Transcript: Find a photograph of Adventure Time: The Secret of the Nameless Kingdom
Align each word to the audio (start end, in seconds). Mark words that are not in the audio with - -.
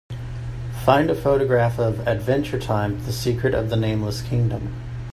Find 0.83 1.11
a 1.11 1.15
photograph 1.15 1.77
of 1.77 2.07
Adventure 2.07 2.57
Time: 2.57 2.97
The 3.05 3.13
Secret 3.13 3.53
of 3.53 3.69
the 3.69 3.75
Nameless 3.75 4.23
Kingdom 4.23 4.73